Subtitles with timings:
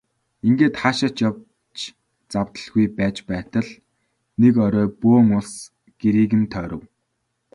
[0.47, 1.79] Ингээд хаашаа ч явж
[2.31, 3.69] завдалгүй байж байтал
[4.41, 5.55] нэг орой бөөн улс
[6.01, 6.83] гэрийг нь тойров.